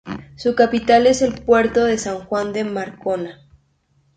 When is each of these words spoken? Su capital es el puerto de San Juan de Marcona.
Su 0.35 0.55
capital 0.55 1.05
es 1.05 1.21
el 1.21 1.39
puerto 1.43 1.83
de 1.83 1.99
San 1.99 2.21
Juan 2.25 2.53
de 2.53 2.63
Marcona. 2.63 3.39